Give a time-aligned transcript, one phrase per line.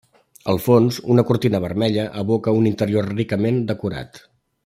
[0.53, 4.23] Al fons, una cortina vermella evoca un interior ricament decorat.